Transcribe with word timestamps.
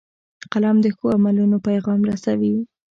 قلم 0.51 0.77
د 0.81 0.85
ښو 0.95 1.05
عملونو 1.15 1.57
پیغام 1.67 1.99
رسوي 2.09 2.53